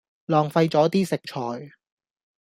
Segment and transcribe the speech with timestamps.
[0.25, 1.75] 浪費左啲食材